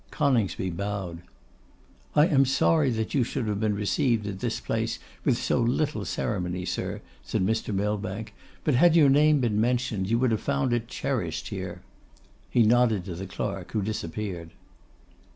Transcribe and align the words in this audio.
Coningsby 0.09 0.71
bowed. 0.71 1.19
'I 2.15 2.25
am 2.29 2.43
sorry 2.45 2.89
that 2.89 3.13
you 3.13 3.23
should 3.23 3.45
have 3.45 3.59
been 3.59 3.75
received 3.75 4.25
at 4.25 4.39
this 4.39 4.59
place 4.59 4.97
with 5.23 5.37
so 5.37 5.59
little 5.61 6.05
ceremony, 6.05 6.65
sir,' 6.65 7.01
said 7.21 7.45
Mr. 7.45 7.71
Millbank; 7.71 8.33
'but 8.63 8.73
had 8.73 8.95
your 8.95 9.09
name 9.09 9.41
been 9.41 9.61
mentioned, 9.61 10.09
you 10.09 10.17
would 10.17 10.31
have 10.31 10.41
found 10.41 10.73
it 10.73 10.87
cherished 10.87 11.49
here.' 11.49 11.83
He 12.49 12.63
nodded 12.63 13.05
to 13.05 13.13
the 13.13 13.27
clerk, 13.27 13.73
who 13.73 13.83
disappeared. 13.83 14.53